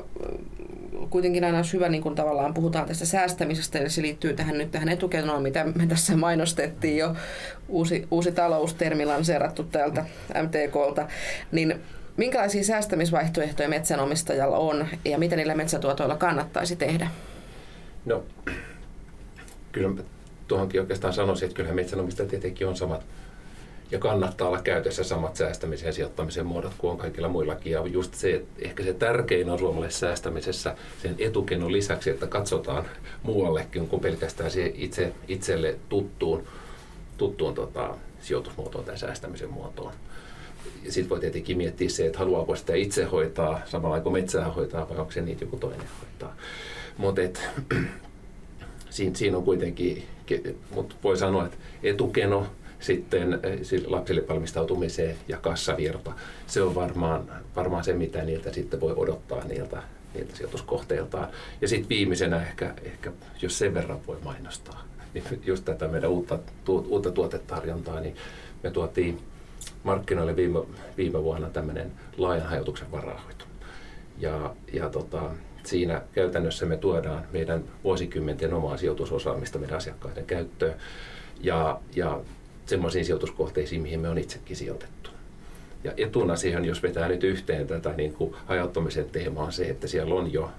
kuitenkin 1.10 1.44
aina 1.44 1.58
olisi 1.58 1.74
hyvä, 1.74 1.90
niin 1.90 2.04
kun 2.04 2.16
tavallaan 2.16 2.54
puhutaan 2.54 2.88
tästä 2.88 3.06
säästämisestä, 3.06 3.78
ja 3.78 3.90
se 3.90 4.02
liittyy 4.02 4.34
tähän 4.34 4.58
nyt 4.58 4.72
tähän 4.72 4.90
etukenoon, 4.90 5.42
mitä 5.42 5.64
me 5.64 5.88
tässä 5.88 6.18
mainostettiin 6.18 6.98
jo, 6.98 7.16
uusi, 7.68 8.08
uusi 8.12 8.32
taloustermi 8.32 9.06
lanseerattu 9.06 9.64
täältä 9.64 10.06
MTKlta, 10.44 11.08
niin 11.52 11.76
minkälaisia 12.18 12.64
säästämisvaihtoehtoja 12.64 13.70
metsänomistajalla 13.70 14.58
on, 14.58 14.88
ja 15.06 15.18
mitä 15.18 15.36
niillä 15.36 15.56
metsätuotoilla 15.56 16.18
kannattaisi 16.18 16.76
tehdä? 16.76 17.08
No, 18.06 18.24
kyllä 19.72 19.90
tuohonkin 20.48 20.82
oikeastaan 20.82 21.14
sanoisin, 21.14 21.46
että 21.46 21.56
kyllähän 21.56 21.76
metsänomistajat 21.76 22.30
tietenkin 22.30 22.68
on 22.68 22.76
samat 22.76 23.06
ja 23.92 24.00
kannattaa 24.00 24.48
olla 24.48 24.62
käytössä 24.62 25.04
samat 25.04 25.36
säästämisen 25.36 25.88
ja 25.88 25.94
sijoittamisen 25.94 26.46
muodot 26.46 26.74
kuin 26.78 26.92
on 26.92 26.98
kaikilla 26.98 27.28
muillakin. 27.28 27.72
Ja 27.72 27.88
just 27.88 28.14
se, 28.14 28.34
että 28.36 28.62
ehkä 28.62 28.84
se 28.84 28.94
tärkein 28.94 29.50
on 29.50 29.60
suomalaisessa 29.60 30.08
säästämisessä 30.08 30.76
sen 31.02 31.16
etukenon 31.20 31.72
lisäksi, 31.72 32.10
että 32.10 32.28
katsotaan 32.28 32.86
muuallekin 33.24 33.88
kuin 33.88 34.02
pelkästään 34.02 34.52
siihen 34.52 34.72
itse, 34.76 35.14
itselle 35.28 35.76
tuttuun, 35.90 36.44
tuttuun 37.18 37.54
tota, 37.54 37.96
sijoitusmuotoon 38.22 38.86
tai 38.86 38.98
säästämisen 38.98 39.50
muotoon. 39.50 39.94
sitten 40.84 41.10
voi 41.10 41.20
tietenkin 41.20 41.58
miettiä 41.58 41.90
se, 41.90 42.06
että 42.06 42.20
haluaako 42.20 42.56
sitä 42.56 42.76
itse 42.76 43.04
hoitaa 43.04 43.62
samalla 43.66 44.00
kuin 44.00 44.14
metsää 44.14 44.52
hoitaa 44.52 44.90
vai 44.90 44.98
onko 44.98 45.12
se 45.12 45.22
niitä 45.22 45.44
joku 45.44 45.58
toinen 45.58 45.88
hoitaa. 46.02 46.36
Mutta 46.98 47.22
siinä, 48.90 49.16
siinä 49.16 49.38
on 49.38 49.44
kuitenkin, 49.44 50.04
mutta 50.76 50.96
voi 51.04 51.18
sanoa, 51.18 51.46
että 51.46 51.58
etukeno 51.84 52.48
sitten 52.82 53.40
eh, 53.44 53.60
lapsille 53.88 54.24
valmistautumiseen 54.30 55.16
ja 55.28 55.38
kassavirta, 55.38 56.14
se 56.48 56.62
on 56.62 56.76
varmaan, 56.76 57.32
varmaan 57.56 57.84
se, 57.84 57.94
mitä 57.94 58.24
niiltä 58.24 58.54
sitten 58.54 58.82
voi 58.82 58.94
odottaa 58.96 59.44
niiltä, 59.44 59.84
niiltä 60.14 60.36
sijoituskohteiltaan. 60.36 61.28
Ja 61.62 61.68
sitten 61.68 61.90
viimeisenä 61.90 62.42
ehkä, 62.42 62.74
ehkä, 62.84 63.12
jos 63.42 63.58
sen 63.58 63.74
verran 63.74 64.08
voi 64.08 64.18
mainostaa, 64.24 64.84
niin 65.14 65.24
just 65.46 65.66
tätä 65.66 65.88
meidän 65.88 66.10
uutta, 66.10 66.40
tu, 66.66 66.86
uutta 66.90 67.12
tuotetarjontaa, 67.12 68.00
niin 68.00 68.16
me 68.64 68.72
tuotiin 68.72 69.22
markkinoille 69.84 70.36
viime, 70.36 70.60
viime 70.98 71.24
vuonna 71.24 71.50
tämmöinen 71.50 71.92
laajan 72.18 72.48
hajotuksen 72.48 72.92
varahoito. 72.92 73.46
Ja, 74.18 74.56
ja 74.74 74.90
tota, 74.90 75.32
siinä 75.64 76.02
käytännössä 76.12 76.66
me 76.66 76.78
tuodaan 76.78 77.26
meidän 77.32 77.64
vuosikymmenten 77.84 78.54
omaa 78.54 78.78
sijoitusosaamista 78.78 79.60
meidän 79.60 79.78
asiakkaiden 79.78 80.26
käyttöön 80.26 80.76
ja, 81.40 81.80
ja 81.96 82.20
semmoisiin 82.72 83.06
sijoituskohteisiin, 83.06 83.82
mihin 83.82 84.00
me 84.00 84.10
on 84.10 84.18
itsekin 84.18 84.56
sijoitettu. 84.58 85.10
Ja 85.84 85.94
etuna 85.98 86.36
siihen, 86.36 86.66
jos 86.66 86.84
vetää 86.84 87.08
nyt 87.08 87.24
yhteen 87.24 87.68
tätä 87.68 87.94
niin 87.94 88.14
kuin 88.14 88.36
hajauttamisen 88.46 89.10
teemaa, 89.10 89.46
on 89.46 89.52
se, 89.52 89.64
että 89.64 89.88
siellä 89.88 90.16
on 90.16 90.34
jo 90.34 90.52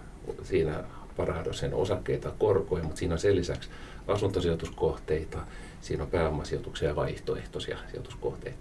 siinä 0.42 0.84
varahdosen 1.18 1.74
osakkeita, 1.74 2.32
korkoja, 2.38 2.84
mutta 2.84 2.98
siinä 2.98 3.14
on 3.14 3.18
sen 3.18 3.36
lisäksi 3.36 3.68
asuntosijoituskohteita, 4.08 5.38
siinä 5.80 6.02
on 6.02 6.10
pääomasijoituksia 6.10 6.88
ja 6.88 6.96
vaihtoehtoisia 6.96 7.78
sijoituskohteita. 7.90 8.58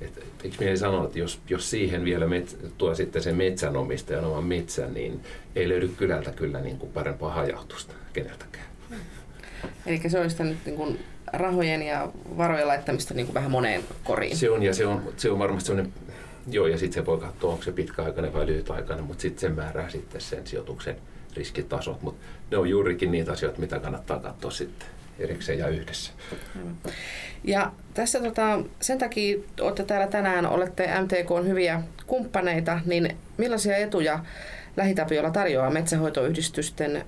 Et, 0.00 0.24
eikö 0.44 0.56
mieli 0.60 0.76
sanoa, 0.76 1.04
että 1.04 1.18
jos, 1.18 1.40
jos 1.48 1.70
siihen 1.70 2.04
vielä 2.04 2.26
met, 2.26 2.58
tuo 2.78 2.94
sitten 2.94 3.22
sen 3.22 3.36
metsänomistajan 3.36 4.24
oman 4.24 4.44
metsän, 4.44 4.94
niin 4.94 5.20
ei 5.56 5.68
löydy 5.68 5.88
kylältä 5.88 6.32
kyllä 6.32 6.60
niin 6.60 6.78
kuin 6.78 6.92
parempaa 6.92 7.32
hajautusta 7.32 7.94
keneltäkään. 8.12 8.66
Eli 9.86 10.00
se 10.08 10.20
olisi 10.20 10.42
nyt 10.42 10.58
niin 10.66 10.76
kuin 10.76 10.98
rahojen 11.32 11.82
ja 11.82 12.08
varojen 12.38 12.68
laittamista 12.68 13.14
niin 13.14 13.26
kuin 13.26 13.34
vähän 13.34 13.50
moneen 13.50 13.82
koriin. 14.04 14.36
Se 14.36 14.50
on, 14.50 14.62
ja 14.62 14.74
se 14.74 14.86
on, 14.86 15.12
se 15.16 15.30
on 15.30 15.38
varmasti 15.38 15.66
sellainen, 15.66 15.92
joo, 16.50 16.66
ja 16.66 16.78
sitten 16.78 17.02
se 17.02 17.06
voi 17.06 17.18
katsoa, 17.18 17.52
onko 17.52 17.64
se 17.64 17.72
pitkäaikainen 17.72 18.32
vai 18.32 18.46
lyhytaikainen, 18.46 19.04
mutta 19.04 19.22
sitten 19.22 19.40
se 19.40 19.48
määrää 19.48 19.90
sitten 19.90 20.20
sen 20.20 20.46
sijoituksen 20.46 20.96
riskitasot, 21.36 22.02
mutta 22.02 22.24
ne 22.50 22.56
on 22.56 22.70
juurikin 22.70 23.12
niitä 23.12 23.32
asioita, 23.32 23.60
mitä 23.60 23.78
kannattaa 23.78 24.18
katsoa 24.18 24.50
sitten 24.50 24.88
erikseen 25.18 25.58
ja 25.58 25.68
yhdessä. 25.68 26.12
Ja 27.44 27.72
tässä 27.94 28.20
tota, 28.20 28.60
sen 28.80 28.98
takia 28.98 29.38
olette 29.60 29.84
täällä 29.84 30.06
tänään, 30.06 30.46
olette 30.46 30.88
MTK 31.00 31.30
on 31.30 31.48
hyviä 31.48 31.82
kumppaneita, 32.06 32.80
niin 32.86 33.16
millaisia 33.36 33.76
etuja 33.76 34.24
Lähitapiola 34.76 35.30
tarjoaa 35.30 35.70
metsähoitoyhdistysten 35.70 37.04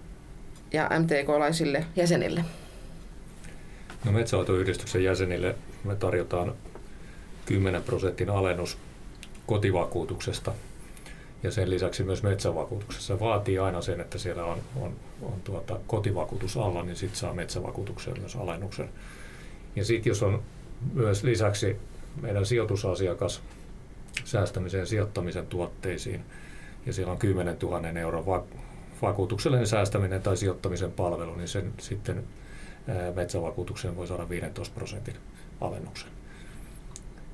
ja 0.73 0.91
MTK-laisille 0.99 1.85
jäsenille? 1.97 2.45
No 4.05 4.13
metsähoitoyhdistyksen 4.13 5.05
jäsenille 5.05 5.55
me 5.85 5.97
tarjotaan 5.97 6.55
10 7.47 7.83
prosentin 7.83 8.31
alennus 8.31 8.79
kotivakuutuksesta 9.47 10.53
ja 11.43 11.51
sen 11.51 11.71
lisäksi 11.71 12.05
myös 12.05 12.23
metsävakuutuksessa 12.23 13.21
vaatii 13.21 13.59
aina 13.59 13.83
sen, 13.83 14.01
että 14.01 14.19
siellä 14.19 14.45
on, 14.45 14.59
on, 14.77 14.97
on 15.23 15.41
tuota 15.45 15.81
kotivakuutus 15.87 16.57
alla, 16.57 16.83
niin 16.83 16.97
sitten 16.97 17.19
saa 17.19 17.35
metsävakuutukseen 17.35 18.21
myös 18.21 18.37
alennuksen. 18.37 18.89
Ja 19.77 19.85
sitten 19.85 20.11
jos 20.11 20.23
on 20.23 20.43
myös 20.93 21.23
lisäksi 21.25 21.77
meidän 22.23 22.47
sijoitusasiakas 22.47 23.43
säästämisen 24.25 24.81
ja 24.81 24.87
sijoittamisen 24.87 25.47
tuotteisiin, 25.47 26.25
ja 26.87 26.93
siellä 26.93 27.13
on 27.13 27.19
10 27.19 27.57
000 27.63 27.89
euron 27.89 28.27
va- 28.27 28.45
vakuutuksellinen 29.03 29.67
säästäminen 29.67 30.23
tai 30.23 30.37
sijoittamisen 30.37 30.93
palvelu, 30.93 31.35
niin 31.35 31.49
sen 31.49 31.73
sitten 31.79 32.25
metsävakuutukseen 33.15 33.97
voi 33.97 34.07
saada 34.07 34.29
15 34.29 34.75
prosentin 34.75 35.17
alennuksen. 35.61 36.09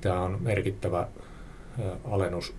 Tämä 0.00 0.20
on 0.20 0.38
merkittävä 0.40 1.08
alennus 2.10 2.54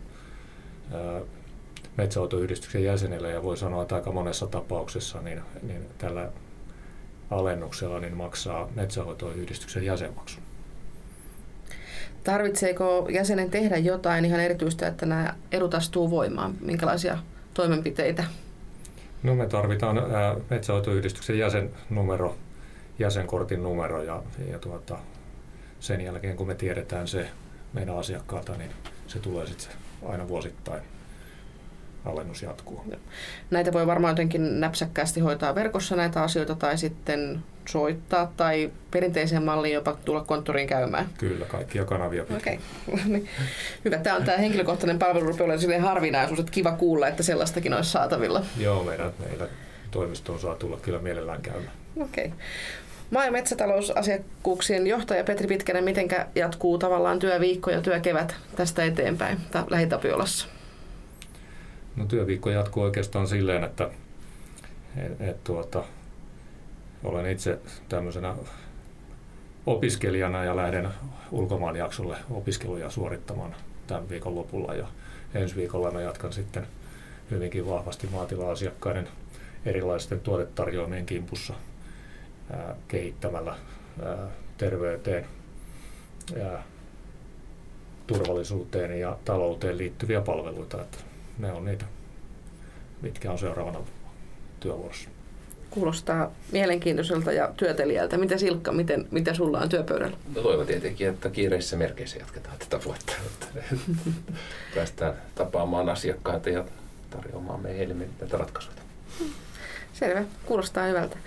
metsäautoyhdistyksen 1.97 2.83
jäsenille 2.83 3.31
ja 3.31 3.43
voi 3.43 3.57
sanoa, 3.57 3.81
että 3.81 3.95
aika 3.95 4.11
monessa 4.11 4.47
tapauksessa 4.47 5.21
niin, 5.21 5.41
niin 5.61 5.85
tällä 5.97 6.29
alennuksella 7.31 7.99
niin 7.99 8.17
maksaa 8.17 8.69
metsähoitoyhdistyksen 8.75 9.83
jäsenmaksun. 9.83 10.43
Tarvitseeko 12.23 13.07
jäsenen 13.09 13.51
tehdä 13.51 13.77
jotain 13.77 14.25
ihan 14.25 14.39
erityistä, 14.39 14.87
että 14.87 15.05
nämä 15.05 15.35
edut 15.51 15.73
astuu 15.73 16.09
voimaan? 16.09 16.55
Minkälaisia 16.61 17.17
toimenpiteitä? 17.53 18.23
No 19.23 19.35
me 19.35 19.47
tarvitaan 19.47 20.01
metsähoitoyhdistyksen 20.49 21.37
jäsennumero, 21.37 22.35
jäsenkortin 22.99 23.63
numero 23.63 24.03
ja, 24.03 24.23
ja 24.51 24.59
tuota, 24.59 24.97
sen 25.79 26.01
jälkeen 26.01 26.37
kun 26.37 26.47
me 26.47 26.55
tiedetään 26.55 27.07
se 27.07 27.27
meidän 27.73 27.97
asiakkaalta, 27.97 28.57
niin 28.57 28.71
se 29.07 29.19
tulee 29.19 29.47
sitten 29.47 29.71
aina 30.05 30.27
vuosittain 30.27 30.81
alennus 32.05 32.41
jatkuu. 32.41 32.83
Näitä 33.51 33.73
voi 33.73 33.87
varmaan 33.87 34.11
jotenkin 34.11 34.59
näpsäkkäästi 34.59 35.19
hoitaa 35.19 35.55
verkossa 35.55 35.95
näitä 35.95 36.23
asioita 36.23 36.55
tai 36.55 36.77
sitten 36.77 37.43
soittaa 37.67 38.31
tai 38.37 38.71
perinteiseen 38.91 39.43
malliin 39.43 39.73
jopa 39.73 39.97
tulla 40.05 40.23
konttoriin 40.23 40.67
käymään. 40.67 41.09
Kyllä, 41.17 41.45
kaikkia 41.45 41.85
kanavia 41.85 42.23
Okei, 42.23 42.59
okay. 42.87 43.05
Niin. 43.11 43.27
Hyvä. 43.85 43.97
Tämä 43.97 44.15
on 44.15 44.23
tämä 44.23 44.37
henkilökohtainen 44.37 44.99
palvelu 44.99 45.25
rupeaa 45.25 45.45
olemaan 45.45 45.81
harvinaisuus, 45.81 46.39
että 46.39 46.51
kiva 46.51 46.71
kuulla, 46.71 47.07
että 47.07 47.23
sellaistakin 47.23 47.73
olisi 47.73 47.91
saatavilla. 47.91 48.45
Joo, 48.57 48.83
meidän, 48.83 49.13
meillä 49.19 49.47
toimistoon 49.91 50.39
saa 50.39 50.55
tulla 50.55 50.77
kyllä 50.77 50.99
mielellään 50.99 51.41
käymään. 51.41 51.80
Okei. 51.97 52.25
Okay. 52.25 52.37
Maa- 53.11 53.25
ja 53.25 53.31
metsätalousasiakkuuksien 53.31 54.87
johtaja 54.87 55.23
Petri 55.23 55.47
Pitkänen, 55.47 55.83
miten 55.83 56.07
jatkuu 56.35 56.77
tavallaan 56.77 57.19
työviikko 57.19 57.71
ja 57.71 57.81
työkevät 57.81 58.35
tästä 58.55 58.83
eteenpäin 58.83 59.37
Lähitapiolassa? 59.69 60.47
No 61.95 62.05
työviikko 62.05 62.49
jatkuu 62.49 62.83
oikeastaan 62.83 63.27
silleen, 63.27 63.63
että 63.63 63.89
et, 64.97 65.21
et, 65.21 65.43
tuota, 65.43 65.83
olen 67.03 67.31
itse 67.31 67.59
tämmöisenä 67.89 68.35
opiskelijana 69.65 70.43
ja 70.43 70.55
lähden 70.55 70.89
ulkomaan 71.31 71.75
jaksolle 71.75 72.17
opiskeluja 72.29 72.89
suorittamaan 72.89 73.55
tämän 73.87 74.09
viikon 74.09 74.35
lopulla 74.35 74.73
ja 74.73 74.87
ensi 75.33 75.55
viikolla 75.55 75.91
mä 75.91 76.01
jatkan 76.01 76.33
sitten 76.33 76.67
hyvinkin 77.31 77.69
vahvasti 77.69 78.07
maatila-asiakkaiden 78.07 79.07
erilaisten 79.65 80.19
tuotetarjoamien 80.19 81.05
kimpussa 81.05 81.53
ää, 82.53 82.75
kehittämällä 82.87 83.55
ää, 84.03 84.27
terveyteen, 84.57 85.25
ää, 86.43 86.63
turvallisuuteen 88.07 88.99
ja 88.99 89.17
talouteen 89.25 89.77
liittyviä 89.77 90.21
palveluita. 90.21 90.81
Että 90.81 90.97
ne 91.39 91.51
on 91.51 91.65
niitä, 91.65 91.85
mitkä 93.01 93.31
on 93.31 93.39
seuraavana 93.39 93.79
työvuorossa. 94.59 95.09
Kuulostaa 95.69 96.31
mielenkiintoiselta 96.51 97.31
ja 97.31 97.53
työtelijältä. 97.57 98.17
Mitä 98.17 98.37
Silkka, 98.37 98.71
miten, 98.71 99.07
mitä 99.11 99.33
sulla 99.33 99.59
on 99.59 99.69
työpöydällä? 99.69 100.17
No 100.35 100.41
toivon 100.41 100.67
tietenkin, 100.67 101.07
että 101.07 101.29
kiireissä 101.29 101.77
merkeissä 101.77 102.17
jatketaan 102.17 102.57
tätä 102.59 102.79
vuotta. 102.85 103.13
Päästään 104.75 105.13
tapaamaan 105.35 105.89
asiakkaita 105.89 106.49
ja 106.49 106.65
tarjoamaan 107.09 107.61
meille 107.61 107.93
näitä 107.93 108.37
ratkaisuja. 108.37 108.75
Selvä, 109.93 110.23
kuulostaa 110.45 110.87
hyvältä. 110.87 111.17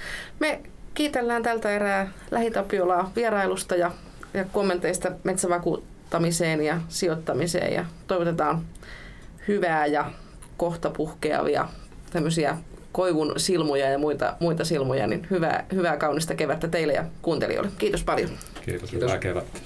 Me 0.40 0.60
kiitellään 0.94 1.42
tältä 1.42 1.70
erää 1.70 2.12
Lähitapiolaa 2.30 3.12
vierailusta 3.16 3.74
ja, 3.76 3.90
ja 4.34 4.44
kommenteista 4.52 5.12
metsävakuuttamiseen 5.24 6.64
ja 6.64 6.80
sijoittamiseen 6.88 7.72
ja 7.72 7.84
toivotetaan 8.06 8.64
hyvää 9.48 9.86
ja 9.86 10.10
kohta 10.56 10.90
puhkeavia 10.90 11.68
tämmöisiä 12.10 12.58
koivun 12.92 13.32
silmuja 13.36 13.90
ja 13.90 13.98
muita, 13.98 14.36
muita 14.40 14.64
silmuja, 14.64 15.06
niin 15.06 15.26
hyvää, 15.30 15.64
hyvää 15.72 15.96
kaunista 15.96 16.34
kevättä 16.34 16.68
teille 16.68 16.92
ja 16.92 17.04
kuuntelijoille. 17.22 17.70
Kiitos 17.78 18.04
paljon. 18.04 18.30
Kiitos, 18.64 18.90
Kiitos. 18.90 19.08
hyvää 19.08 19.18
kevättä. 19.18 19.60